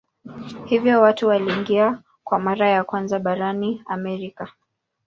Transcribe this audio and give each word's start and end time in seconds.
Hivyo 0.65 1.01
watu 1.01 1.27
waliingia 1.27 2.01
kwa 2.23 2.39
mara 2.39 2.69
ya 2.69 2.83
kwanza 2.83 3.19
barani 3.19 3.81
Amerika. 3.85 4.51